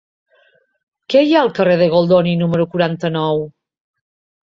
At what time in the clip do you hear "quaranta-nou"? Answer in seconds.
2.75-3.49